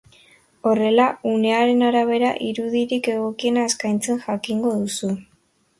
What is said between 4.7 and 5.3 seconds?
duzu.